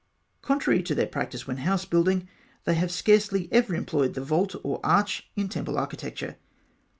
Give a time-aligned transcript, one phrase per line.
[0.41, 2.27] Contrary to their practice when house building,
[2.63, 6.37] they have scarcely ever employed the vault or arch in temple architecture.